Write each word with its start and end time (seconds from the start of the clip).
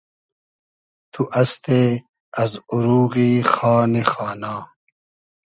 تو 1.13 1.21
استې 1.41 1.83
از 2.41 2.51
اوروغی 2.73 3.33
خانی 3.53 4.03
خانا 4.11 4.55